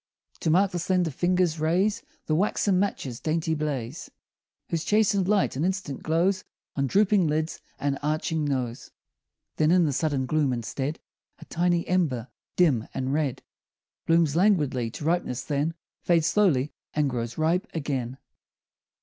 [0.39, 4.09] To mark the slender fingers raise The waxen match's dainty blaze,
[4.71, 6.43] Whose chastened light an instant glows
[6.75, 8.89] On drooping lids and arching nose,
[9.57, 10.99] Then, in the sudden gloom, instead,
[11.37, 13.43] A tiny ember, dim and red,
[14.07, 18.17] Blooms languidly to ripeness, then Fades slowly, and grows ripe again.